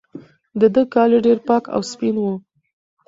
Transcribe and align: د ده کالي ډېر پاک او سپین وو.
د 0.59 0.61
ده 0.73 0.83
کالي 0.93 1.19
ډېر 1.25 1.37
پاک 1.47 1.63
او 1.75 1.81
سپین 1.91 2.15
وو. 2.21 2.33